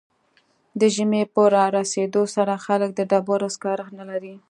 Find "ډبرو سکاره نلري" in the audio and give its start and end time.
3.09-4.35